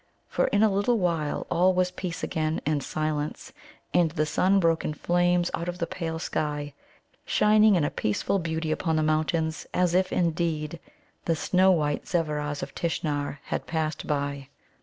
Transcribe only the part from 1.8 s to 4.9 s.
peace again and silence. And the sun broke